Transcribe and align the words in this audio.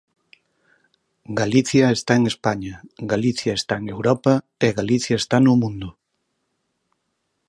Galicia 1.39 1.85
está 1.97 2.13
en 2.19 2.23
España, 2.33 2.73
Galicia 3.11 3.51
está 3.59 3.73
en 3.81 3.85
Europa 3.95 4.33
e 4.65 4.67
Galicia 4.79 5.15
está 5.17 5.37
no 5.41 5.53
mundo. 5.61 5.89